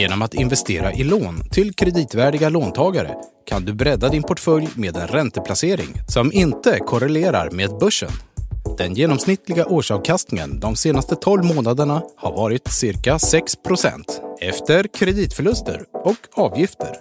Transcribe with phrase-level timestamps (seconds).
[0.00, 3.14] Genom att investera i lån till kreditvärdiga låntagare
[3.46, 8.10] kan du bredda din portfölj med en ränteplacering som inte korrelerar med börsen.
[8.78, 14.04] Den genomsnittliga årsavkastningen de senaste 12 månaderna har varit cirka 6%
[14.40, 16.96] efter kreditförluster och avgifter.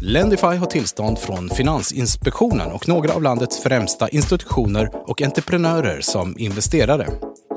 [0.00, 7.08] Lendify har tillstånd från Finansinspektionen och några av landets främsta institutioner och entreprenörer som investerare.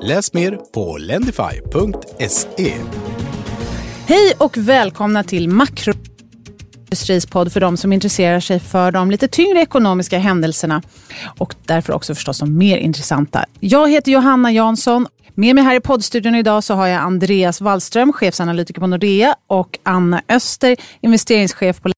[0.01, 2.73] Läs mer på lendify.se.
[4.07, 5.93] Hej och välkomna till Makro
[7.31, 10.81] podd för de som intresserar sig för de lite tyngre ekonomiska händelserna
[11.37, 13.45] och därför också förstås de mer intressanta.
[13.59, 15.07] Jag heter Johanna Jansson.
[15.33, 19.79] Med mig här i poddstudion idag så har jag Andreas Wallström, chefsanalytiker på Nordea och
[19.83, 21.91] Anna Öster, investeringschef på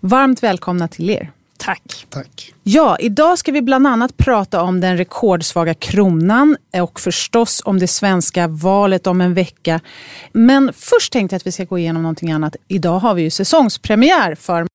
[0.00, 1.30] Varmt välkomna till er.
[1.60, 2.06] Tack.
[2.08, 2.54] Tack.
[2.62, 7.86] Ja, idag ska vi bland annat prata om den rekordsvaga kronan och förstås om det
[7.86, 9.80] svenska valet om en vecka.
[10.32, 12.56] Men först tänkte jag att vi ska gå igenom någonting annat.
[12.68, 14.66] Idag har vi ju säsongspremiär för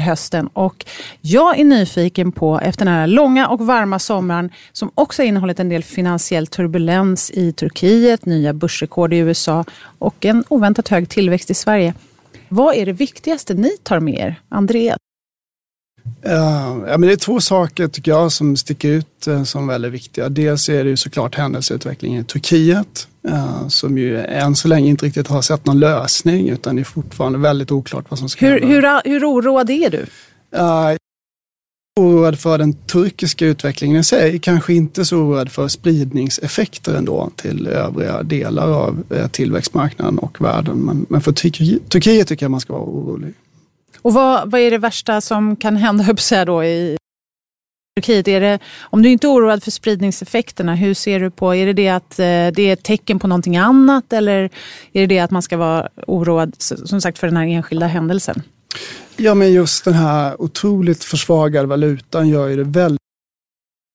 [0.00, 0.86] hösten och
[1.20, 5.68] jag är nyfiken på, efter den här långa och varma sommaren som också innehållit en
[5.68, 9.64] del finansiell turbulens i Turkiet, nya börsrekord i USA
[9.98, 11.94] och en oväntat hög tillväxt i Sverige.
[12.48, 14.40] Vad är det viktigaste ni tar med er?
[14.48, 14.98] Andreas?
[16.22, 20.28] Ja, men det är två saker tycker jag som sticker ut uh, som väldigt viktiga.
[20.28, 25.06] Dels är det ju såklart händelseutvecklingen i Turkiet uh, som ju än så länge inte
[25.06, 28.60] riktigt har sett någon lösning utan det är fortfarande väldigt oklart vad som ska hur,
[28.60, 29.02] hända.
[29.04, 30.06] Hur, hur oroad är du?
[32.00, 37.66] Oroad för den turkiska utvecklingen i sig, kanske inte så oroad för spridningseffekter ändå till
[37.66, 40.78] övriga delar av tillväxtmarknaden och världen.
[40.78, 43.34] Men, men för Turkiet tycker jag man ska vara orolig.
[44.02, 46.96] Och vad, vad är det värsta som kan hända upp då, i
[47.96, 48.28] Turkiet?
[48.28, 51.72] Är det, om du inte är oroad för spridningseffekterna, hur ser du på, är det
[51.72, 54.50] det att eh, det är ett tecken på någonting annat eller
[54.92, 58.42] är det det att man ska vara oroad som sagt för den här enskilda händelsen?
[59.16, 63.00] Ja, men just den här otroligt försvagade valutan gör ju det väldigt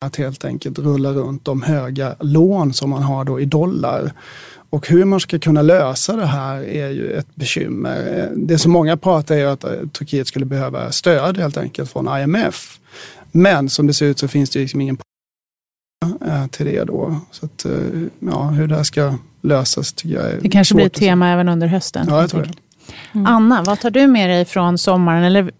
[0.06, 4.12] att helt enkelt rulla runt de höga lån som man har då i dollar.
[4.76, 8.30] Och hur man ska kunna lösa det här är ju ett bekymmer.
[8.36, 12.80] Det som många pratar är att eh, Turkiet skulle behöva stöd helt enkelt från IMF.
[13.32, 14.98] Men som det ser ut så finns det liksom ingen
[16.26, 17.20] eh, till det då.
[17.32, 17.72] Så att, eh,
[18.20, 21.50] ja, hur det här ska lösas tycker jag är Det kanske blir ett tema även
[21.50, 22.08] under hösten.
[22.10, 22.54] Ja, jag tror det.
[23.14, 23.28] Mm.
[23.28, 25.24] Anna, vad tar du med dig från sommaren?
[25.24, 25.52] Eller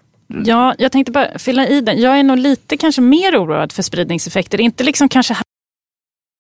[0.46, 2.02] Ja, jag tänkte bara fylla i den.
[2.02, 4.62] Jag är nog lite kanske mer oroad för spridningseffekter.
[4.62, 5.34] Inte liksom kanske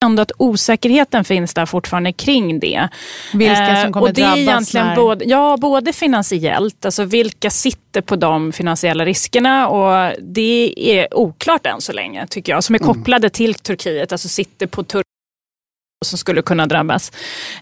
[0.05, 2.87] ändå att osäkerheten finns där fortfarande kring det.
[3.33, 4.39] Vilka som kommer och det är drabbas?
[4.39, 4.95] Egentligen när...
[4.95, 11.65] både, ja, både finansiellt, alltså vilka sitter på de finansiella riskerna och det är oklart
[11.65, 12.93] än så länge tycker jag, som är mm.
[12.93, 13.31] kopplade mm.
[13.31, 15.03] till Turkiet, alltså sitter på Tur
[16.05, 17.11] som skulle kunna drabbas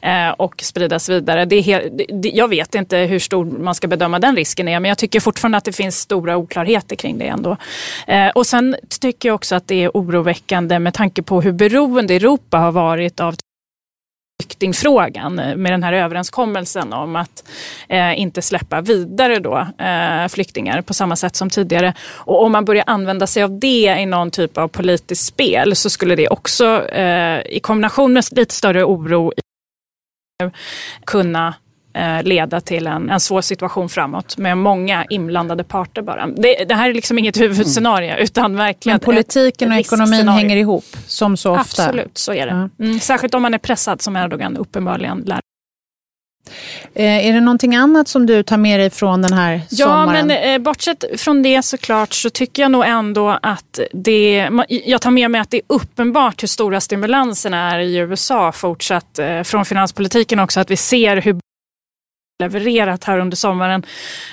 [0.01, 1.45] eh, och spridas vidare.
[1.45, 4.79] Det är helt, det, jag vet inte hur stor man ska bedöma den risken är
[4.79, 7.57] men jag tycker fortfarande att det finns stora oklarheter kring det ändå.
[8.07, 12.13] Eh, och sen tycker jag också att det är oroväckande med tanke på hur beroende
[12.13, 13.35] Europa har varit av
[14.43, 17.43] flyktingfrågan eh, med den här överenskommelsen om att
[17.89, 21.93] eh, inte släppa vidare då, eh, flyktingar på samma sätt som tidigare.
[22.25, 25.89] Och om man börjar använda sig av det i någon typ av politiskt spel så
[25.89, 29.33] skulle det också eh, i kombination med lite större oro
[31.05, 31.53] kunna
[32.23, 36.27] leda till en, en svår situation framåt med många inblandade parter bara.
[36.27, 38.23] Det, det här är liksom inget huvudscenario mm.
[38.23, 41.83] utan verkligen Men politiken och ekonomin hänger ihop som så ofta?
[41.83, 42.69] Absolut, så är det.
[42.79, 42.99] Mm.
[42.99, 45.39] Särskilt om man är pressad som Erdogan uppenbarligen lär
[46.95, 50.29] Eh, är det någonting annat som du tar med dig från den här sommaren?
[50.29, 54.49] Ja, men eh, bortsett från det såklart så tycker jag nog ändå att det...
[54.67, 59.19] Jag tar med mig att det är uppenbart hur stora stimulanserna är i USA fortsatt
[59.19, 60.59] eh, från finanspolitiken också.
[60.59, 61.39] Att vi ser hur
[62.43, 63.85] levererat här under sommaren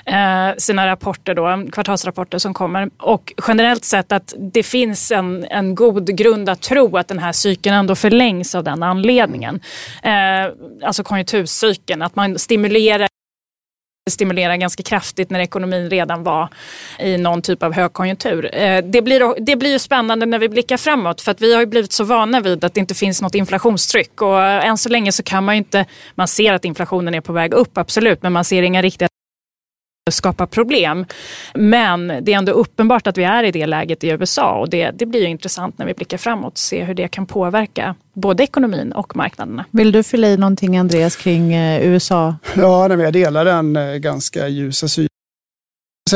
[0.07, 2.91] eh, sina rapporter, då, kvartalsrapporter som kommer.
[2.99, 7.33] Och generellt sett att det finns en, en god grund att tro att den här
[7.33, 9.61] cykeln ändå förlängs av den anledningen.
[10.03, 10.53] Eh,
[10.85, 13.09] alltså konjunkturcykeln, att man stimulerar
[14.11, 16.49] stimulera ganska kraftigt när ekonomin redan var
[16.99, 18.55] i någon typ av högkonjunktur.
[18.55, 21.61] Eh, det blir, det blir ju spännande när vi blickar framåt för att vi har
[21.61, 24.89] ju blivit så vana vid att det inte finns något inflationstryck och eh, än så
[24.89, 28.23] länge så kan man ju inte, man ser att inflationen är på väg upp absolut
[28.23, 29.10] men man ser inga riktiga
[30.11, 31.07] skapa problem.
[31.55, 34.91] Men det är ändå uppenbart att vi är i det läget i USA och det,
[34.91, 38.43] det blir ju intressant när vi blickar framåt och se hur det kan påverka både
[38.43, 39.65] ekonomin och marknaderna.
[39.71, 42.35] Vill du fylla i någonting Andreas kring eh, USA?
[42.57, 45.09] Ja, jag delar den eh, ganska ljusa synen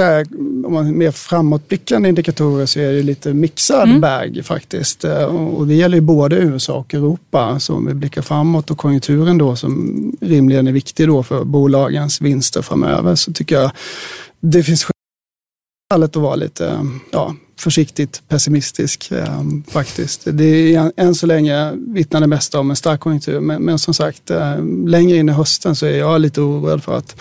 [0.00, 0.26] här,
[0.67, 4.00] om man mer framåtblickande indikatorer så är det lite mixad mm.
[4.00, 5.05] bag faktiskt.
[5.05, 7.61] Eh, och det gäller ju både USA och Europa.
[7.61, 12.20] Så om vi blickar framåt och konjunkturen då som rimligen är viktig då för bolagens
[12.20, 13.70] vinster framöver så tycker jag
[14.41, 16.81] det finns skäl att vara lite
[17.12, 20.20] ja, försiktigt pessimistisk eh, faktiskt.
[20.24, 23.94] Det är än så länge vittnar det mesta om en stark konjunktur men, men som
[23.94, 27.16] sagt eh, längre in i hösten så är jag lite oroad för att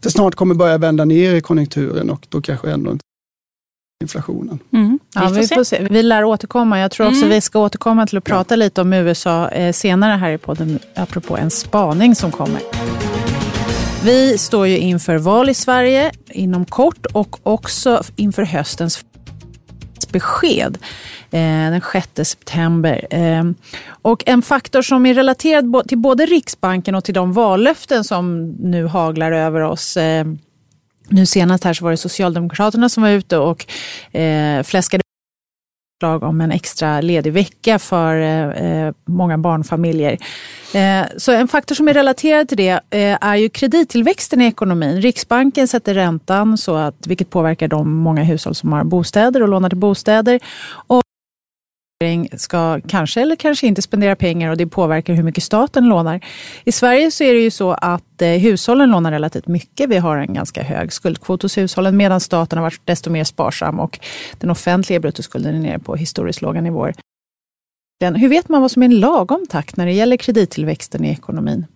[0.00, 3.04] det snart kommer börja vända ner i konjunkturen och då kanske ändå inte
[4.02, 4.58] inflationen.
[4.72, 4.98] Mm.
[5.14, 5.86] Ja, vi, får se.
[5.90, 6.80] vi lär återkomma.
[6.80, 7.30] Jag tror också mm.
[7.30, 8.56] vi ska återkomma till att prata ja.
[8.56, 12.60] lite om USA eh, senare här i podden, apropå en spaning som kommer.
[14.04, 19.04] Vi står ju inför val i Sverige inom kort och också inför höstens
[20.12, 20.78] besked
[21.30, 23.06] eh, den 6 september.
[23.10, 23.44] Eh,
[24.02, 28.86] och en faktor som är relaterad till både Riksbanken och till de vallöften som nu
[28.86, 30.24] haglar över oss eh,
[31.08, 33.66] nu senast här så var det Socialdemokraterna som var ute och
[34.16, 35.03] eh, fläskade
[36.04, 38.20] förslag om en extra ledig vecka för
[38.62, 40.18] eh, många barnfamiljer.
[40.74, 45.00] Eh, så en faktor som är relaterad till det eh, är ju kredittillväxten i ekonomin.
[45.00, 49.68] Riksbanken sätter räntan, så att, vilket påverkar de många hushåll som har bostäder och lånar
[49.68, 50.40] till bostäder.
[50.88, 51.02] Och
[52.36, 56.20] ska kanske eller kanske inte spendera pengar och det påverkar hur mycket staten lånar.
[56.64, 59.90] I Sverige så är det ju så att eh, hushållen lånar relativt mycket.
[59.90, 63.80] Vi har en ganska hög skuldkvot hos hushållen medan staten har varit desto mer sparsam
[63.80, 63.98] och
[64.38, 66.94] den offentliga bruttoskulden är nere på historiskt låga nivåer.
[68.00, 71.66] Hur vet man vad som är en lagom takt när det gäller kredittillväxten i ekonomin?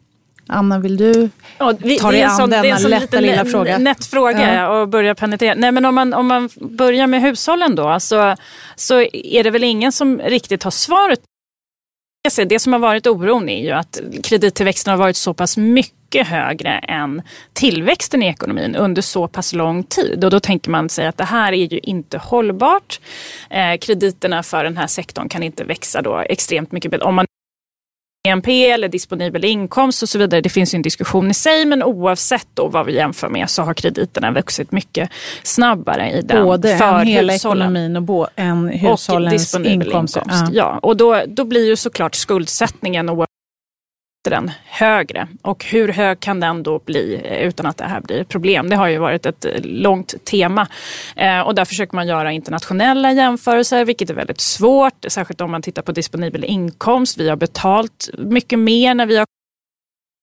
[0.49, 3.79] Anna, vill du ja, vi, ta dig an sån, denna lätta lilla fråga?
[3.79, 4.69] Nätt fråga ja.
[4.69, 5.55] och börja penetrera.
[5.55, 8.37] Nej, men om, man, om man börjar med hushållen då så,
[8.77, 11.21] så är det väl ingen som riktigt har svaret.
[12.47, 16.71] Det som har varit oron är ju att kredittillväxten har varit så pass mycket högre
[16.71, 17.23] än
[17.53, 20.25] tillväxten i ekonomin under så pass lång tid.
[20.25, 23.01] Och då tänker man sig att det här är ju inte hållbart.
[23.51, 27.03] Eh, krediterna för den här sektorn kan inte växa då extremt mycket.
[27.03, 27.27] Om man
[28.29, 30.41] BNP eller disponibel inkomst och så vidare.
[30.41, 33.63] Det finns ju en diskussion i sig men oavsett då vad vi jämför med så
[33.63, 35.11] har krediterna vuxit mycket
[35.43, 37.63] snabbare i den Både för hela hushållen.
[37.67, 40.17] ekonomin och bo, en hushållens och inkomst.
[40.17, 40.41] inkomst.
[40.41, 40.49] Ja.
[40.53, 40.79] ja.
[40.83, 43.09] och då, då blir ju såklart skuldsättningen
[44.31, 45.29] den högre.
[45.43, 48.69] Och hur hög kan den då bli eh, utan att det här blir ett problem?
[48.69, 50.67] Det har ju varit ett eh, långt tema.
[51.17, 55.05] Eh, och där försöker man göra internationella jämförelser, vilket är väldigt svårt.
[55.09, 57.19] Särskilt om man tittar på disponibel inkomst.
[57.19, 59.27] Vi har betalt mycket mer när vi har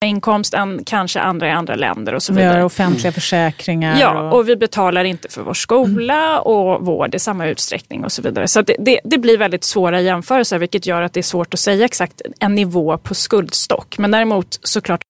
[0.05, 2.53] inkomst än kanske andra i andra länder och så vidare.
[2.53, 3.99] Vi har offentliga försäkringar.
[3.99, 4.37] Ja, och...
[4.37, 8.47] och vi betalar inte för vår skola och vård i samma utsträckning och så vidare.
[8.47, 11.59] Så det, det, det, blir väldigt svåra jämförelser vilket gör att det är svårt att
[11.59, 13.97] säga exakt en nivå på skuldstock.
[13.97, 15.01] Men däremot såklart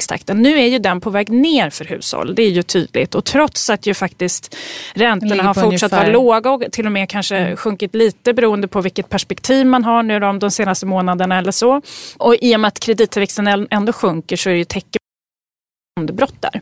[0.00, 0.42] tillväxttakten.
[0.42, 3.14] Nu är ju den på väg ner för hushåll, det är ju tydligt.
[3.14, 4.56] Och trots att ju faktiskt
[4.94, 7.56] räntorna har fortsatt vara låga och till och med kanske mm.
[7.56, 11.82] sjunkit lite beroende på vilket perspektiv man har nu de, de senaste månaderna eller så.
[12.18, 15.00] Och i och med att kredittillväxten ändå sjunker så är det ju tecken
[16.12, 16.60] brott där.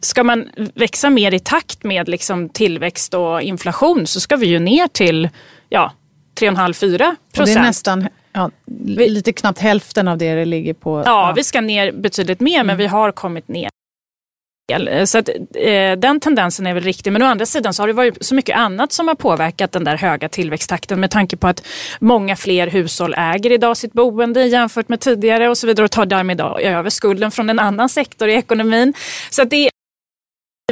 [0.00, 4.58] Ska man växa mer i takt med liksom tillväxt och inflation så ska vi ju
[4.58, 5.28] ner till
[5.68, 5.92] ja,
[6.40, 7.54] 3,5-4 procent.
[7.54, 8.50] Det är nästan Ja,
[8.86, 10.98] lite knappt hälften av det det ligger på.
[10.98, 11.32] Ja, ja.
[11.36, 12.66] vi ska ner betydligt mer mm.
[12.66, 13.68] men vi har kommit ner.
[15.06, 17.12] Så att, eh, den tendensen är väl riktig.
[17.12, 19.84] Men å andra sidan så har det varit så mycket annat som har påverkat den
[19.84, 21.66] där höga tillväxttakten med tanke på att
[22.00, 26.06] många fler hushåll äger idag sitt boende jämfört med tidigare och så vidare och tar
[26.06, 28.94] därmed över skulden från en annan sektor i ekonomin.
[29.30, 29.70] Så det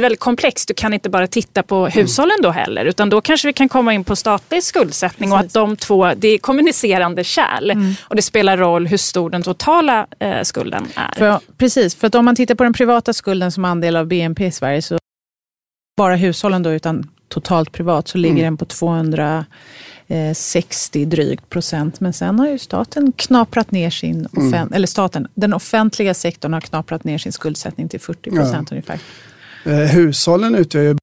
[0.01, 0.67] är väldigt komplext.
[0.67, 3.93] Du kan inte bara titta på hushållen då heller utan då kanske vi kan komma
[3.93, 5.33] in på statlig skuldsättning Precis.
[5.33, 7.93] och att de två, det är kommunicerande kärl mm.
[8.01, 11.11] och det spelar roll hur stor den totala eh, skulden är.
[11.17, 14.45] För, precis, för att om man tittar på den privata skulden som andel av BNP
[14.45, 14.97] i Sverige så
[15.97, 18.43] bara hushållen då utan totalt privat så ligger mm.
[18.43, 21.99] den på 260 drygt procent.
[21.99, 24.73] Men sen har ju staten knaprat ner sin, mm.
[24.73, 28.75] eller staten, den offentliga sektorn har knaprat ner sin skuldsättning till 40 procent ja.
[28.75, 28.99] ungefär.
[29.63, 30.95] Eh, hushållen utgör ju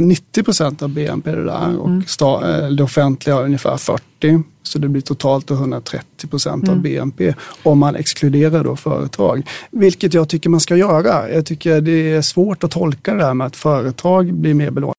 [0.00, 2.76] 90 procent av BNP det där och mm.
[2.76, 4.42] det offentliga har ungefär 40.
[4.62, 6.76] Så det blir totalt 130 procent mm.
[6.76, 9.48] av BNP om man exkluderar då företag.
[9.70, 11.30] Vilket jag tycker man ska göra.
[11.30, 14.96] Jag tycker det är svårt att tolka det här med att företag blir mer belånade.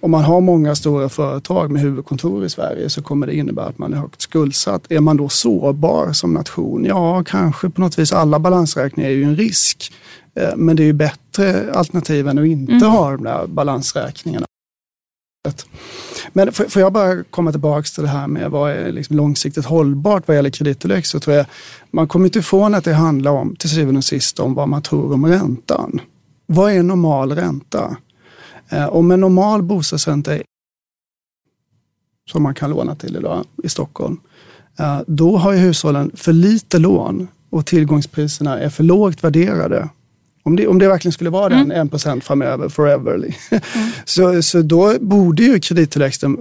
[0.00, 3.78] Om man har många stora företag med huvudkontor i Sverige så kommer det innebära att
[3.78, 4.92] man är högt skuldsatt.
[4.92, 6.84] Är man då sårbar som nation?
[6.84, 8.12] Ja, kanske på något vis.
[8.12, 9.92] Alla balansräkningar är ju en risk.
[10.38, 12.88] Eh, men det är ju bättre alternativ än att inte Mm.
[12.90, 14.46] ha de där balansräkningarna.
[16.32, 20.28] Men får jag bara komma tillbaka till det här med vad är liksom långsiktigt hållbart
[20.28, 21.46] vad gäller kredittillväxt så tror jag
[21.90, 24.82] man kommer inte ifrån att det handlar om till syvende och sist om vad man
[24.82, 26.00] tror om räntan.
[26.46, 27.96] Vad är normal ränta?
[28.68, 30.42] Eh, Om en normal bostadsränta är
[32.30, 34.20] som man kan låna till idag i Stockholm,
[34.78, 39.88] eh, då har ju hushållen för lite lån och tillgångspriserna är för lågt värderade.
[40.42, 43.34] Om det, om det verkligen skulle vara den 1 procent framöver, forever,
[44.04, 46.36] så, så då borde ju kredittillväxten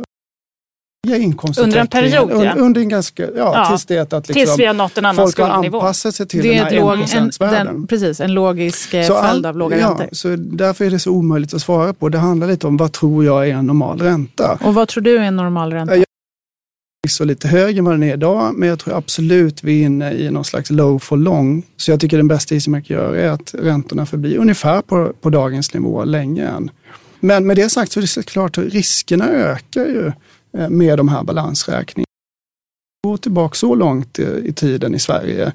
[1.61, 2.35] Under en period, ja.
[2.53, 5.05] un- Under en ganska, ja, Ja, tills det att Tills liksom, vi har nått en
[5.05, 7.65] annan folk har anpassat sig till Det den är här ett låg, en, 1%-värden.
[7.65, 10.07] den, precis, en logisk eh, Så följd all- av låga ja, räntor.
[10.11, 12.09] Så därför är det så omöjligt att svara på.
[12.09, 14.59] Det handlar lite om vad tror jag är en normal ränta.
[14.63, 15.95] Och vad tror du är en normal ränta?
[17.07, 20.13] Förvisso lite högre än vad den är idag, men jag tror absolut vi är inne
[20.13, 21.63] i någon slags low for long.
[21.77, 25.13] Så jag tycker den bästa isen man kan göra är att räntorna förblir ungefär på,
[25.21, 26.71] på dagens nivå länge än.
[27.19, 30.11] Men med det sagt så är det såklart att riskerna ökar ju
[30.57, 32.05] eh, med de här balansräkningarna.
[33.07, 35.51] Gå tillbaka så långt i, tiden i Sverige.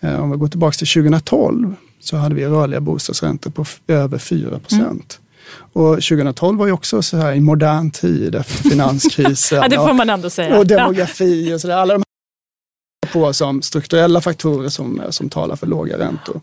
[0.00, 4.58] Eh, om vi går tillbaka till 2012 så hade vi rörliga bostadsräntor på över 4
[4.58, 5.20] procent.
[5.72, 9.58] Och 2012 var ju också så här i modern tid efter finanskrisen.
[9.62, 10.58] Ja, det får man ändå säga.
[10.58, 11.76] och demografi och sådär.
[11.76, 12.02] Alla de
[13.06, 16.40] här på som strukturella faktorer som, som talar för låga räntor.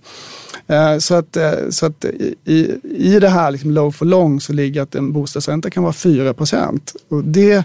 [0.68, 4.42] Eh, Så att, eh, så att i, i- i det här liksom low for long
[4.42, 6.96] så ligger att en bostadsränta kan vara 4 procent.
[7.10, 7.64] Och det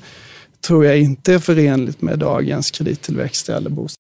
[0.67, 3.99] tror jag inte är förenligt med dagens kredittillväxt eller bostad.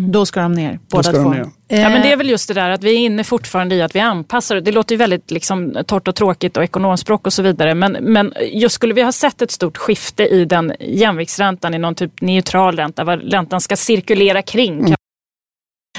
[0.00, 1.30] Då ska de ner, båda ska de två.
[1.30, 1.46] ner.
[1.68, 3.82] Ja, men det är Eh, väl just det där att vi är inne fortfarande i
[3.82, 4.60] att vi anpassar.
[4.60, 7.74] Det låter ju väldigt liksom, torrt och tråkigt och ekonomspråk och så vidare.
[7.74, 11.94] Men, men just skulle vi ha sett ett stort skifte i den jämviktsräntan i någon
[11.94, 14.94] typ neutral ränta, vad räntan ska cirkulera kring.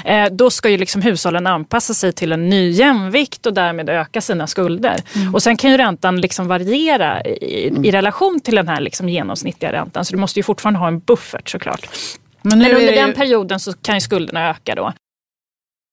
[0.04, 4.20] Eh, Då ska ju liksom hushållen anpassa sig till en ny jämvikt och därmed öka
[4.20, 4.96] sina skulder.
[5.32, 9.72] Och sen kan ju räntan liksom variera i, i relation till den här liksom genomsnittliga
[9.72, 10.04] räntan.
[10.04, 11.88] Så du måste ju fortfarande ha en buffert såklart.
[12.42, 14.92] Men nu Men under ju- den perioden så kan ju skulderna öka då.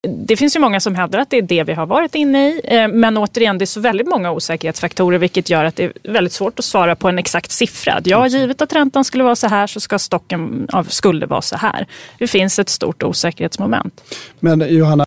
[0.08, 2.62] Det finns ju många som hävdar att det är det vi har varit inne i.
[2.63, 6.34] Eh, Men återigen, det är så väldigt många osäkerhetsfaktorer vilket gör att det är väldigt
[6.34, 8.01] svårt att svara på en exakt siffra.
[8.04, 11.58] Ja, givet att räntan skulle vara så här så ska stocken av skulder vara så
[11.58, 11.88] här.
[12.20, 14.01] Det finns ett stort osäkerhetsmoment.
[14.39, 15.06] Men Johanna,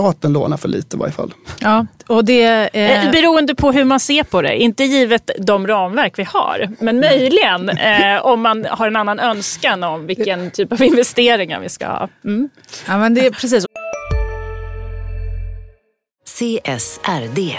[0.00, 1.34] staten lånar för lite i varje fall.
[1.60, 2.44] Ja, och det...
[2.72, 4.56] Eh, Eh, Beroende på hur man ser på det.
[4.56, 6.68] Inte givet de ramverk vi har.
[6.78, 11.68] Men möjligen eh, om man har en annan önskan om vilken typ av investeringar vi
[11.68, 12.08] ska ha.
[12.24, 12.48] Mm.
[12.88, 13.66] ja, men det är precis.
[16.26, 17.56] CSRD.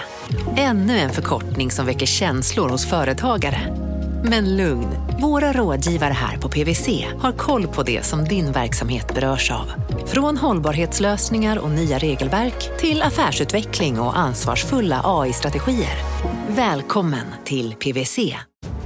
[0.57, 3.90] Ännu en förkortning som väcker känslor hos företagare.
[4.23, 4.87] Men lugn,
[5.21, 9.71] våra rådgivare här på PWC har koll på det som din verksamhet berörs av.
[10.05, 15.95] Från hållbarhetslösningar och nya regelverk till affärsutveckling och ansvarsfulla AI-strategier.
[16.47, 18.37] Välkommen till PWC.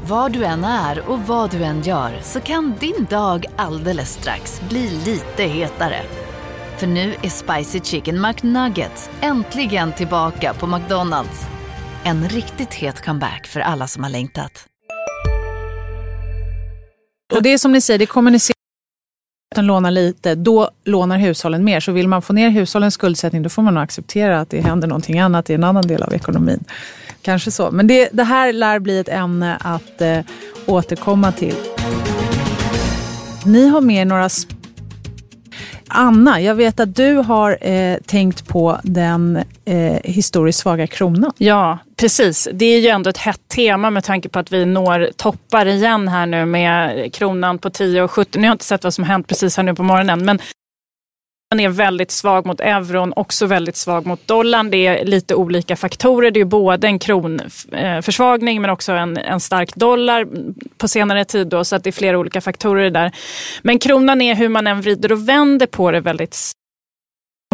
[0.08, 4.62] Var du än är och vad du än gör så kan din dag alldeles strax
[4.70, 6.02] bli lite hetare.
[6.78, 11.46] För nu är Spicy Chicken McNuggets äntligen tillbaka på McDonalds.
[12.04, 14.68] En riktigt het comeback för alla som har längtat.
[17.34, 18.56] Och det är som ni säger, det kommunicerar
[19.56, 21.80] att lånar lite, då lånar hushållen mer.
[21.80, 24.88] Så vill man få ner hushållens skuldsättning då får man nog acceptera att det händer
[24.88, 26.64] någonting annat i en annan del av ekonomin.
[27.22, 27.72] Kanske så.
[27.72, 30.20] Men det, det här lär bli ett ämne att eh,
[30.66, 31.56] återkomma till.
[33.46, 34.30] Ni har med er några...
[35.88, 41.32] Anna, jag vet att du har eh, tänkt på den eh, historiskt svaga kronan.
[41.38, 42.48] Ja, precis.
[42.54, 46.08] Det är ju ändå ett hett tema med tanke på att vi når toppar igen
[46.08, 48.40] här nu med kronan på 10 och 70.
[48.40, 50.40] Nu har jag inte sett vad som har hänt precis här nu på morgonen, men
[51.56, 54.70] man är väldigt svag mot euron, också väldigt svag mot dollarn.
[54.70, 56.32] Det är lite olika faktorer.
[56.32, 60.28] Det är både en kronförsvagning men också en, en stark dollar
[60.78, 61.48] på senare tid.
[61.48, 63.12] Då, så att det är flera olika faktorer där.
[63.62, 66.34] Men kronan är hur man än vrider och vänder på det väldigt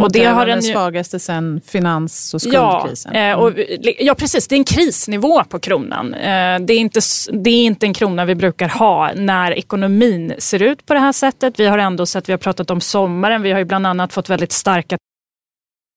[0.04, 3.12] och det har den den svagaste sedan finans och Ja, skuldkrisen.
[3.12, 3.32] Mm.
[3.32, 3.54] eh, och,
[4.00, 4.48] ja, precis.
[4.48, 6.14] Det är en krisnivå på kronan.
[6.14, 7.00] Eh, det, är inte,
[7.34, 11.12] det är inte en krona vi brukar ha när ekonomin ser ut på det här
[11.12, 11.60] sättet.
[11.60, 14.30] Vi har ändå sett, vi har pratat om sommaren, vi har ju bland annat fått
[14.30, 14.98] väldigt starka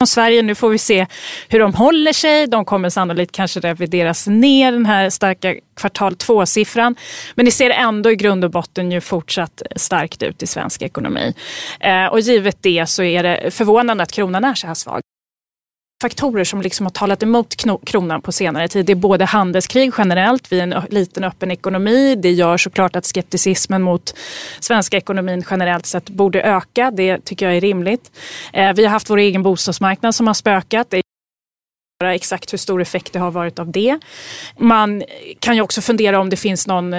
[0.04, 0.42] från Sverige.
[0.42, 1.06] Nu får vi se
[1.49, 2.46] hur de håller sig.
[2.46, 6.96] De kommer sannolikt kanske revideras ner, den här starka kvartal två-siffran.
[7.34, 11.34] Men det ser ändå i grund och botten ju fortsatt starkt ut i svensk ekonomi.
[11.80, 15.00] Eh, och givet det så är det förvånande att kronan är så här svag
[16.04, 18.87] faktorer som liksom har talat emot kronan på senare tid.
[18.87, 22.14] Det är både handelskrig generellt, vi är en liten öppen ekonomi.
[22.14, 24.14] Det gör såklart att skepticismen mot
[24.61, 26.90] svenska ekonomin generellt sett borde öka.
[26.90, 28.11] Det tycker jag är rimligt.
[28.52, 30.94] Eh, vi har haft vår egen bostadsmarknad som har spökat
[32.12, 33.99] exakt hur stor effekt det har varit av det.
[34.58, 35.02] Man
[35.38, 36.90] kan ju också fundera om det finns någon,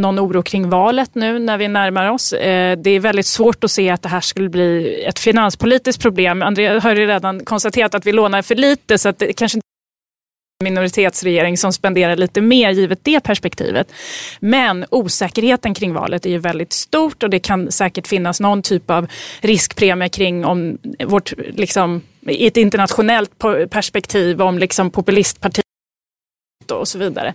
[0.00, 2.32] någon oro kring valet nu när vi närmar oss.
[2.32, 6.42] Eh, det är väldigt svårt att se att det här skulle bli ett finanspolitiskt problem.
[6.42, 9.64] André har ju redan konstaterat att vi lånar för lite så att det kanske inte
[10.62, 13.92] minoritetsregering som spenderar lite mer givet det perspektivet.
[14.40, 18.90] Men osäkerheten kring valet är ju väldigt stort och det kan säkert finnas någon typ
[18.90, 19.06] av
[19.40, 23.30] riskpremie kring om vårt, liksom, i ett internationellt
[23.70, 25.64] perspektiv om liksom populistpartier
[26.72, 27.34] och så vidare.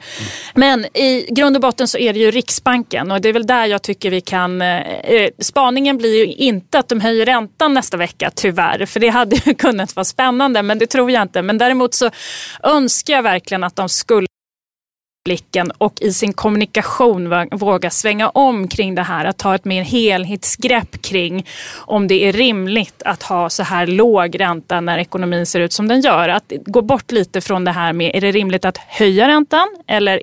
[0.55, 3.65] Men i grund och botten så är det ju Riksbanken och det är väl där
[3.65, 4.62] jag tycker vi kan...
[4.62, 9.10] Eh, eh, spaningen blir ju inte att de höjer räntan nästa vecka tyvärr, för det
[9.10, 11.41] hade ju kunnat vara spännande, men det tror jag inte.
[11.41, 12.10] Men däremot så
[12.63, 14.27] önskar jag verkligen att de skulle
[15.29, 19.25] blicken och i sin kommunikation våga svänga om kring det här.
[19.25, 21.45] Att ta ett mer helhetsgrepp kring
[21.75, 25.88] om det är rimligt att ha så här låg ränta när ekonomin ser ut som
[25.88, 26.29] den gör.
[26.29, 30.21] Att gå bort lite från det här med är det rimligt att höja räntan eller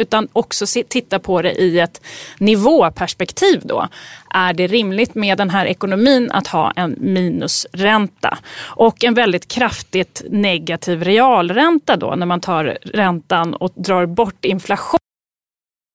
[0.00, 2.00] utan också titta på det i ett
[2.38, 3.88] nivåperspektiv då.
[4.34, 10.22] Är det rimligt med den här ekonomin att ha en minusränta och en väldigt kraftigt
[10.30, 15.09] negativ realränta då när man tar räntan och drar bort inflation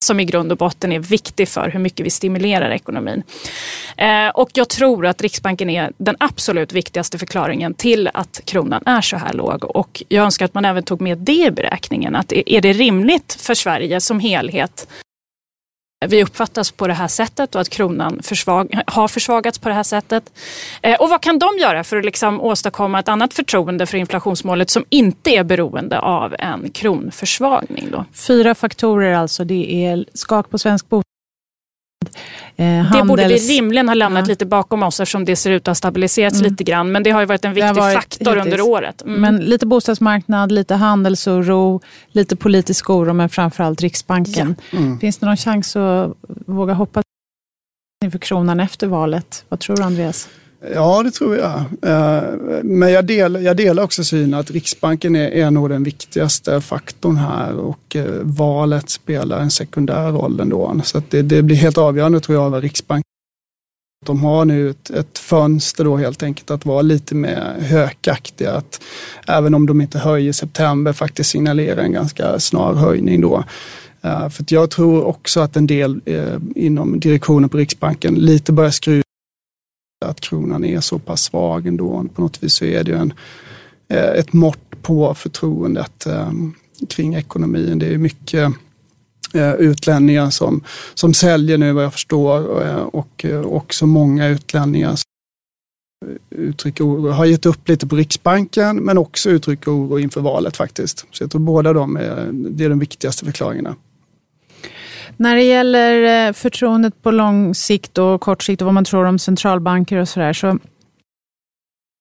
[0.06, 3.24] som i grund och botten är viktig för hur mycket vi stimulerar ekonomin.
[3.98, 9.02] Eh, och jag tror att Riksbanken är den absolut viktigaste förklaringen till att kronan är
[9.02, 9.64] så här låg.
[9.64, 12.16] Och jag önskar att man även tog med det i beräkningen.
[12.16, 14.88] Att är det rimligt för Sverige som helhet
[16.08, 19.84] vi uppfattas på det här sättet och att kronan försvag har försvagats på det här
[19.84, 20.34] sättet.
[20.82, 24.70] Eh, och vad kan de göra för att liksom åstadkomma ett annat förtroende för inflationsmålet
[24.70, 27.88] som inte är beroende av en kronförsvagning?
[27.92, 28.06] Då?
[28.14, 29.44] Fyra faktorer alltså.
[29.44, 31.06] Det är skak på svensk bostad.
[32.58, 33.02] Eh, handels...
[33.02, 34.32] Det borde vi rimligen ha lämnat ja.
[34.32, 36.52] lite bakom oss eftersom det ser ut att ha stabiliserats mm.
[36.52, 36.92] lite grann.
[36.92, 38.46] Men det har ju varit en viktig varit faktor hittills.
[38.46, 39.02] under året.
[39.02, 39.22] Mm.
[39.22, 41.82] Men lite bostadsmarknad, lite handelsoro,
[42.12, 44.56] lite politisk oro men framförallt Riksbanken.
[44.72, 44.78] Ja.
[44.78, 45.00] Mm.
[45.00, 47.04] Finns det någon chans att våga hoppas
[48.06, 49.46] inför kronan efter valet?
[49.50, 50.30] Vad tror du Andreas?
[50.74, 51.60] Ja, det tror jag.
[51.82, 52.24] Eh,
[52.64, 57.18] men jag delar, jag delar också synen att Riksbanken är, är nog den viktigaste faktorn
[57.18, 60.82] här och eh, valet spelar en sekundär roll ändå.
[60.84, 63.06] Så det, det, blir helt avgörande tror jag vad Riksbanken
[64.06, 68.52] de har nu ett, ett, fönster då helt enkelt att vara lite mer hökaktiga.
[68.52, 68.82] Att
[69.28, 73.44] även om de inte höjer i september faktiskt signalera en ganska snar höjning då.
[74.06, 78.72] Uh, för jag tror också att en del uh, inom direktionen på Riksbanken lite börjar
[78.72, 79.05] skruva
[80.06, 82.06] att kronan är så pass svag ändå.
[82.16, 83.14] På något vis så är det ju en,
[83.88, 86.54] eh, ett mått på förtroendet ehm,
[86.90, 87.80] kring ekonomin.
[87.80, 88.52] Det är mycket
[89.34, 95.00] eh, utlänningar som, som säljer nu vad jag förstår eh, och också många utlänningar
[96.30, 101.06] uttrycker oro, har gett upp lite på Riksbanken men också uttrycker oro inför valet faktiskt.
[101.12, 103.76] Så jag tror båda de är, det är de viktigaste förklaringarna.
[105.18, 109.06] När det gäller eh, förtroendet på lång sikt och kort sikt och vad man tror
[109.06, 110.58] om centralbanker och sådär så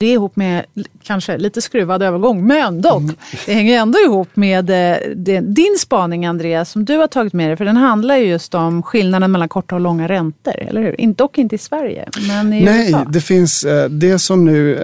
[0.01, 0.65] det är ihop med
[1.03, 3.03] kanske lite skruvad övergång, men dock.
[3.03, 3.17] Mm.
[3.47, 7.57] Det hänger ändå ihop med eh, din spaning Andreas, som du har tagit med dig.
[7.57, 11.15] För den handlar ju just om skillnaden mellan korta och långa räntor, eller hur?
[11.15, 13.05] Dock inte i Sverige, men i Nej, USA.
[13.09, 14.79] det finns eh, det som nu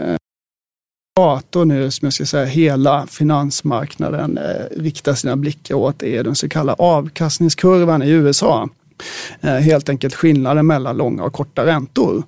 [1.16, 6.34] dator nu, som jag ska säga, hela finansmarknaden eh, riktar sina blickar åt är den
[6.34, 8.68] så kallade avkastningskurvan i USA.
[9.40, 12.22] Eh, helt enkelt skillnaden mellan långa och korta räntor.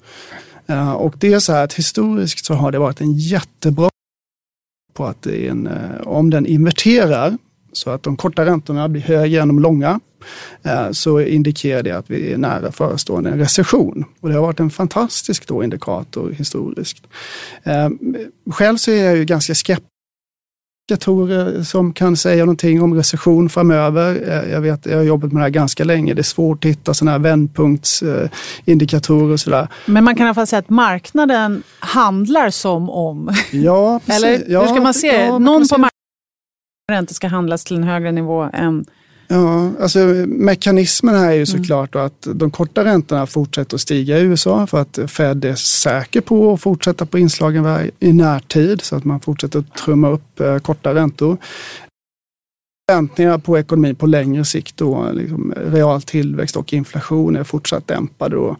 [0.66, 3.90] Eh, och det är så här att historiskt så har det varit en jättebra
[4.92, 7.38] på att en, eh, om den inverterar
[7.72, 10.00] så att de korta räntorna blir högre än de långa
[10.62, 14.04] eh, så indikerar det att vi är nära förestående en recession.
[14.20, 17.02] Och det har varit en fantastisk då indikator historiskt.
[17.62, 17.88] Eh,
[18.50, 19.88] själv så är jag ju ganska skeptisk
[20.90, 24.24] indikatorer som kan säga någonting om recession framöver.
[24.28, 26.14] Eh, jag vet, jag har jobbat med det här ganska länge.
[26.14, 29.68] Det är svårt att hitta sådana här vändpunktsindikatorer och sådär.
[29.86, 33.34] Men man kan i alla fall säga att marknaden handlar som om.
[33.50, 34.24] Ja, precis.
[34.24, 35.24] Eller hur ska man se?
[35.24, 35.91] Ja, Någon på marknaden
[36.90, 38.84] räntor ska handlas till en högre nivå än
[39.32, 42.06] Ja, alltså mekanismen här är ju såklart mm.
[42.06, 46.52] att de korta räntorna fortsätter att stiga i USA för att Fed är säker på
[46.52, 50.94] att fortsätta på inslagen i närtid så att man fortsätter att trumma upp eh, korta
[50.94, 51.36] räntor.
[52.90, 58.36] förväntningar på ekonomin på längre sikt då, liksom real tillväxt och inflation är fortsatt dämpade.
[58.36, 58.56] Då.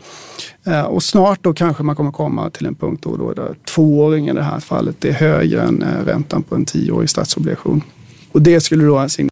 [0.66, 4.37] Eh, och snart då kanske man kommer komma till en punkt då, då där tvååringen
[4.37, 7.82] i det här fallet är högre än eh, räntan på en tioårig statsobligation.
[8.33, 9.23] Och det skulle då alltså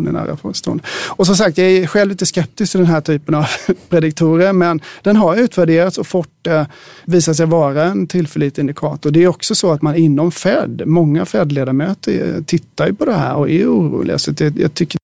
[0.00, 0.84] nära förestående.
[1.08, 3.46] Och som sagt, jag är själv lite skeptisk till den här typen av
[3.88, 6.66] prediktorer, men den har utvärderats och fått eh,
[7.04, 9.10] visat sig vara en tillförlitlig indikator.
[9.10, 13.14] Det är också så att man inom Fed, många Fed-ledamöter eh, tittar ju på det
[13.14, 14.18] här och är oroliga.
[14.18, 14.98] Så det, jag tycker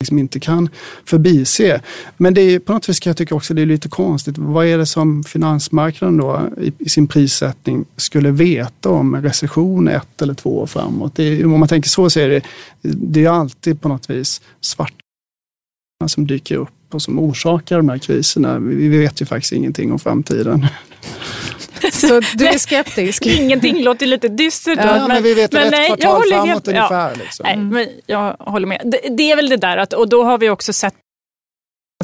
[0.00, 0.68] liksom inte kan
[1.04, 1.80] förbise.
[2.16, 4.38] Men det är på något vis kan jag tycka också det är lite konstigt.
[4.38, 9.88] Vad är det som finansmarknaden då i, i sin prissättning skulle veta om en recession
[9.88, 11.16] ett eller två år framåt?
[11.16, 12.42] Det är, om man tänker så så är det,
[12.82, 14.92] det är alltid på något vis svart
[16.06, 18.58] som dyker upp och som orsakar de här kriserna.
[18.58, 20.66] Vi vet ju faktiskt ingenting om framtiden.
[22.08, 23.26] Så du är skeptisk?
[23.26, 24.78] Ingenting låter lite dystert.
[24.82, 27.08] Ja, men, men, vi vet men, ett nej, kvartal framåt helt, ungefär.
[27.08, 27.44] Ja, liksom.
[27.46, 28.80] nej, men jag håller med.
[28.84, 30.94] Det, det, är väl det där att, och då har vi också sett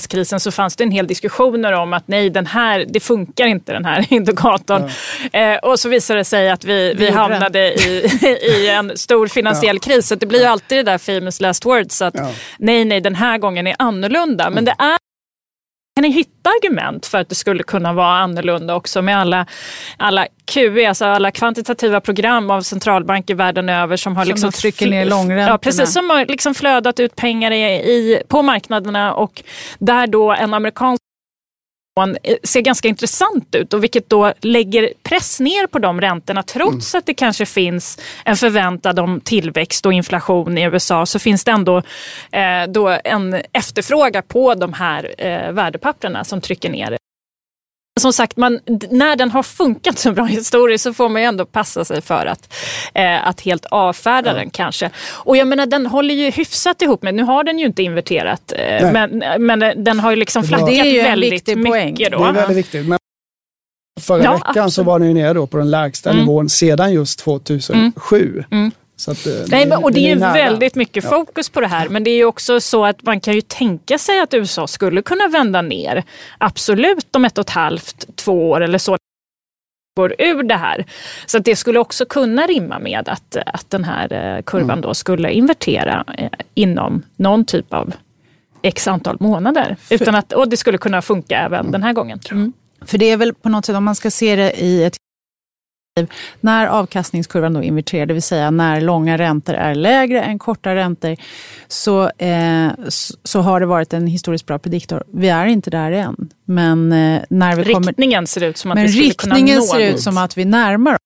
[0.09, 3.73] krisen så fanns det en hel diskussioner om att nej, den här, det funkar inte
[3.73, 4.91] den här indikatorn.
[5.33, 5.39] Ja.
[5.39, 8.11] Eh, och så visade det sig att vi, vi hamnade i,
[8.43, 9.93] i en stor finansiell ja.
[9.93, 10.09] kris.
[10.09, 12.33] Så det blir ju alltid det där famous last words att ja.
[12.59, 14.51] nej, nej, den här gången är annorlunda.
[14.51, 14.65] Men mm.
[14.65, 14.99] det är
[15.97, 19.47] kan ni hitta argument för att det skulle kunna vara annorlunda också med alla,
[19.97, 24.91] alla QE, alltså alla kvantitativa program av centralbanker världen över som har som liksom trycker
[24.91, 25.49] ner långräntorna.
[25.49, 29.43] Ja, precis, som har liksom flödat ut pengar i, i, på marknaderna och
[29.79, 31.03] där då en amerikansk
[32.43, 36.43] ser ganska intressant ut och vilket då lägger press ner på de räntorna.
[36.43, 36.99] Trots mm.
[36.99, 41.51] att det kanske finns en förväntad om tillväxt och inflation i USA så finns det
[41.51, 41.83] ändå
[42.33, 46.97] eh, då en efterfrågan på de här eh, värdepapperna som trycker ner
[48.01, 51.45] som sagt, man, när den har funkat så bra historiskt så får man ju ändå
[51.45, 52.55] passa sig för att,
[52.95, 54.35] eh, att helt avfärda ja.
[54.35, 54.91] den kanske.
[55.09, 58.53] Och jag menar den håller ju hyfsat ihop med, nu har den ju inte inverterat,
[58.57, 61.65] eh, men, men den har ju liksom flackat väldigt mycket.
[61.65, 61.95] Poäng.
[61.95, 62.19] Då.
[62.19, 62.87] Det är väldigt viktigt.
[62.87, 62.99] Men
[64.01, 64.73] förra ja, veckan absolut.
[64.73, 66.21] så var den ju nere då på den lägsta mm.
[66.21, 68.45] nivån sedan just 2007.
[68.51, 68.61] Mm.
[68.61, 68.71] Mm.
[69.09, 71.11] Att, eh, Nej, men, och det är ju väldigt mycket ja.
[71.11, 71.89] fokus på det här.
[71.89, 75.03] Men det är ju också så att man kan ju tänka sig att USA skulle
[75.03, 76.05] kunna vända ner.
[76.39, 78.97] Absolut om ett och ett halvt, två år eller så
[79.97, 80.85] går ur det här.
[81.27, 84.81] Så att det skulle också kunna rimma med att, att den här eh, kurvan mm.
[84.81, 87.93] då skulle invertera eh, inom någon typ av
[88.63, 89.77] x antal månader.
[89.91, 91.73] Utan att, och det skulle kunna funka även mm.
[91.73, 92.21] den här gången.
[92.31, 92.53] Mm.
[92.85, 94.97] För det är väl på något sätt, om man ska se det i ett
[96.41, 101.17] när avkastningskurvan då inverterar, det vill säga när långa räntor är lägre än korta räntor,
[101.69, 102.69] så, eh,
[103.25, 105.05] så har det varit en historiskt bra prediktor.
[105.13, 106.29] Vi är inte där än.
[106.45, 109.63] Men eh, när vi kommer, riktningen ser ut som att vi skulle kunna nå Riktningen
[109.63, 110.99] ser ut som att vi närmar oss.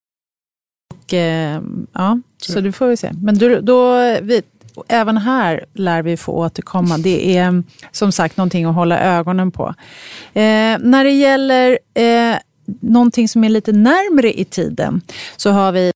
[1.04, 1.60] Och, eh,
[1.92, 3.10] ja, så det får vi se.
[3.12, 4.42] Men då, då vi,
[4.88, 6.98] även här lär vi få återkomma.
[6.98, 9.74] Det är som sagt någonting att hålla ögonen på.
[10.32, 12.36] Eh, när det gäller eh,
[12.80, 15.00] någonting som är lite närmre i tiden
[15.36, 15.92] så har vi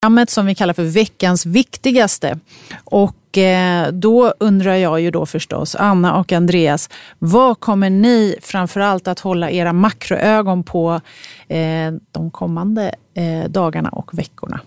[0.00, 2.38] programmet som vi kallar för veckans viktigaste.
[2.84, 9.08] Och eh, då undrar jag ju då förstås, Anna och Andreas, vad kommer ni framförallt
[9.08, 11.00] att hålla era makroögon på
[11.48, 14.60] eh, de kommande eh, dagarna och veckorna?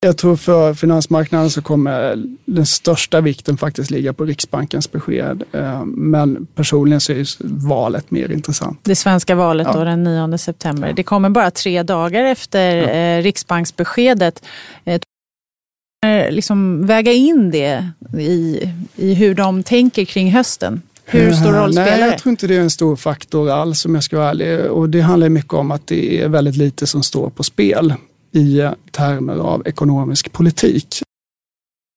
[0.00, 5.42] Jag tror för finansmarknaden så kommer den största vikten faktiskt ligga på Riksbankens besked.
[5.52, 7.26] Eh, men personligen så är
[7.68, 8.80] valet mer intressant.
[8.82, 9.78] Det svenska valet ja.
[9.78, 10.92] då den 9 september.
[10.92, 12.88] Det kommer bara tre dagar efter ja.
[12.88, 14.44] Eh, Riksbanksbeskedet.
[14.84, 18.60] Eh, liksom väga in det i,
[18.96, 20.82] i hur de tänker kring hösten.
[21.04, 21.96] Hur stor roll spelar det?
[21.96, 24.70] Nej, jag tror inte det är en stor faktor alls om jag ska vara ärlig.
[24.70, 27.94] Och det handlar mycket om att det är väldigt lite som står på spel
[28.36, 31.02] i termer av ekonomisk politik.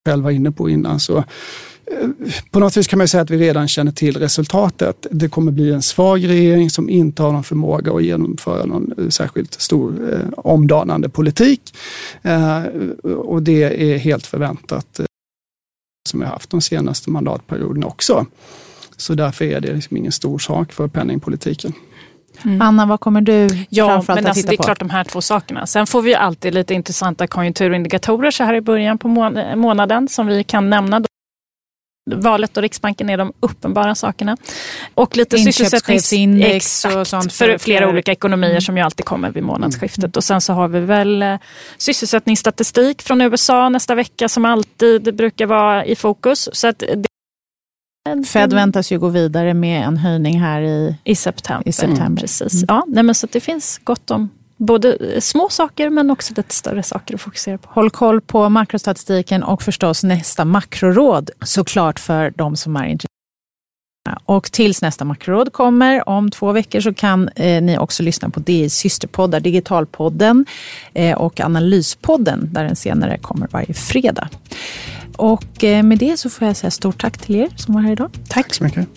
[0.07, 1.23] Själv var inne på innan så eh,
[2.51, 5.07] på något vis kan man säga att vi redan känner till resultatet.
[5.11, 9.09] Det kommer bli en svag regering som inte har någon förmåga att genomföra någon eh,
[9.09, 11.75] särskilt stor eh, omdanande politik.
[12.21, 12.63] Eh,
[13.03, 15.05] och det är helt förväntat eh,
[16.09, 18.25] som vi har haft de senaste mandatperioderna också.
[18.97, 21.73] Så därför är det liksom ingen stor sak för penningpolitiken.
[22.45, 22.61] Mm.
[22.61, 25.03] Anna, vad kommer du ja, framförallt men att alltså, titta Det är klart de här
[25.03, 25.67] två sakerna.
[25.67, 29.07] Sen får vi alltid lite intressanta konjunkturindikatorer så här i början på
[29.55, 31.01] månaden som vi kan nämna.
[32.15, 34.37] Valet och Riksbanken är de uppenbara sakerna.
[34.93, 37.33] Och lite sysselsättningsindex och sånt.
[37.33, 38.61] För, flera olika ekonomier mm.
[38.61, 40.03] som ju alltid kommer vid månadsskiftet.
[40.03, 40.11] Mm.
[40.15, 41.37] Och sen så har vi väl eh,
[41.77, 46.49] sysselsättningsstatistik från USA nästa vecka som alltid brukar vara i fokus.
[46.53, 46.83] Så att
[48.27, 51.69] Fed väntas ju gå vidare med en höjning här i, I september.
[51.69, 52.21] I september.
[52.21, 52.53] Precis.
[52.53, 52.65] Mm.
[52.67, 56.83] Ja, nej, men så det finns gott om både små saker men också lite större
[56.83, 57.69] saker att fokusera på.
[57.71, 63.09] Håll koll på makrostatistiken och förstås nästa makroråd såklart för de som är intresserade.
[64.25, 68.39] Och tills nästa makroråd kommer om två veckor så kan eh, ni också lyssna på
[68.39, 70.45] DIs systerpoddar Digitalpodden
[70.93, 74.29] eh, och Analyspodden där den senare kommer varje fredag.
[75.19, 77.91] Och eh, med det så får jag säga stort tack till er som var här
[77.91, 78.11] idag.
[78.13, 78.87] Tack, tack så mycket.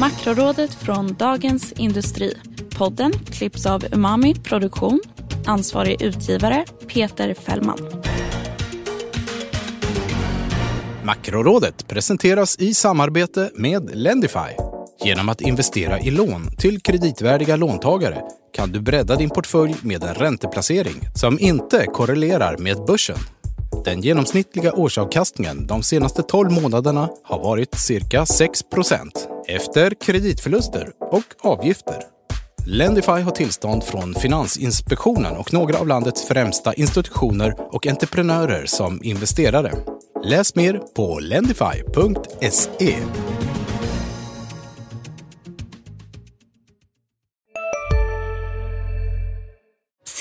[0.00, 2.34] Makrorådet från Dagens Industri.
[2.76, 5.00] Podden klipps av Umami Produktion.
[5.46, 7.78] Ansvarig utgivare Peter Fällman.
[11.04, 14.38] Makrorådet presenteras i samarbete med Lendify.
[15.04, 18.20] Genom att investera i lån till kreditvärdiga låntagare
[18.56, 23.16] kan du bredda din portfölj med en ränteplacering som inte korrelerar med börsen.
[23.84, 29.10] Den genomsnittliga årsavkastningen de senaste 12 månaderna har varit cirka 6%
[29.48, 32.02] efter kreditförluster och avgifter.
[32.66, 39.72] Lendify har tillstånd från Finansinspektionen och några av landets främsta institutioner och entreprenörer som investerare.
[40.24, 42.96] Läs mer på lendify.se.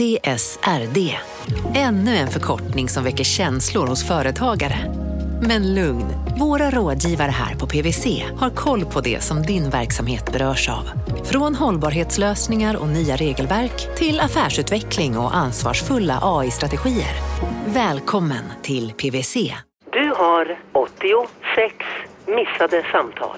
[0.03, 1.17] CSRD,
[1.75, 4.77] ännu en förkortning som väcker känslor hos företagare.
[5.41, 6.05] Men lugn,
[6.39, 8.05] våra rådgivare här på PWC
[8.37, 10.89] har koll på det som din verksamhet berörs av.
[11.25, 17.15] Från hållbarhetslösningar och nya regelverk till affärsutveckling och ansvarsfulla AI-strategier.
[17.65, 19.35] Välkommen till PWC.
[19.93, 21.75] Du har 86
[22.27, 23.37] missade samtal.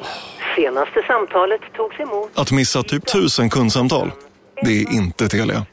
[0.55, 2.31] Senaste samtalet togs emot...
[2.35, 4.11] Att missa typ tusen kundsamtal,
[4.61, 5.65] det är inte Telia.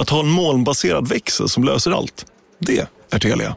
[0.00, 2.26] Att ha en molnbaserad växel som löser allt,
[2.58, 3.56] det är Telia.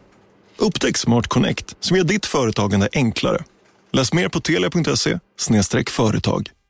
[0.57, 3.43] Upptäck Smart Connect som gör ditt företagande enklare.
[3.91, 5.19] Läs mer på telia.se
[5.89, 6.49] företag.